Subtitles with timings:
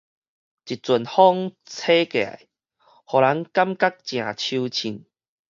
[0.03, 0.35] 一陣風吹過來，予人感
[3.77, 3.79] 覺
[4.23, 4.71] 誠秋凊